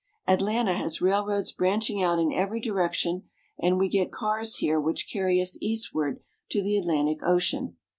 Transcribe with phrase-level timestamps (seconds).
[0.27, 5.39] Atlanta has railroads branching out in every direction, and we get cars here which carry
[5.39, 7.77] us eastward to the Atlantic Ocean.